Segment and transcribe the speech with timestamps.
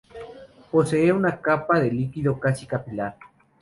[0.71, 3.17] Posee una capa de líquido casi capilar.